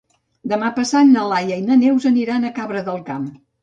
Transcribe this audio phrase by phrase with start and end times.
[0.53, 3.35] Demà passat na Laia i na Neus aniran a Cabra del Camp.